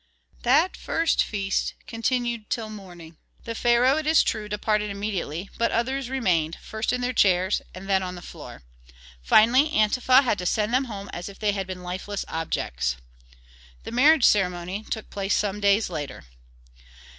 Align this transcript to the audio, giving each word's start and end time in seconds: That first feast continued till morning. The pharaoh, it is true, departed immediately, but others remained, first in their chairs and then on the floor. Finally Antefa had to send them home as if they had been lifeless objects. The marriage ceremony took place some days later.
That 0.41 0.75
first 0.75 1.21
feast 1.21 1.75
continued 1.85 2.49
till 2.49 2.71
morning. 2.71 3.17
The 3.43 3.53
pharaoh, 3.53 3.97
it 3.97 4.07
is 4.07 4.23
true, 4.23 4.49
departed 4.49 4.89
immediately, 4.89 5.51
but 5.59 5.71
others 5.71 6.09
remained, 6.09 6.57
first 6.59 6.91
in 6.91 7.01
their 7.01 7.13
chairs 7.13 7.61
and 7.75 7.87
then 7.87 8.01
on 8.01 8.15
the 8.15 8.23
floor. 8.23 8.63
Finally 9.21 9.69
Antefa 9.69 10.23
had 10.23 10.39
to 10.39 10.47
send 10.47 10.73
them 10.73 10.85
home 10.85 11.07
as 11.13 11.29
if 11.29 11.37
they 11.37 11.51
had 11.51 11.67
been 11.67 11.83
lifeless 11.83 12.25
objects. 12.27 12.95
The 13.83 13.91
marriage 13.91 14.23
ceremony 14.25 14.85
took 14.89 15.07
place 15.11 15.35
some 15.35 15.59
days 15.59 15.87
later. 15.87 16.25